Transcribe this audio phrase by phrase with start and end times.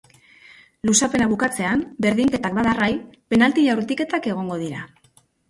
[0.89, 2.89] Luzapena bukatzean berdinketak badarrai,
[3.35, 4.85] penalti jaurtiketak egongo dira.